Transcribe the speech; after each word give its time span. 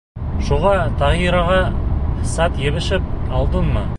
Шуға 0.45 0.71
Таһираға 1.01 1.59
сат 2.33 2.59
йәбешеп 2.65 3.15
алдыңмы? 3.41 3.89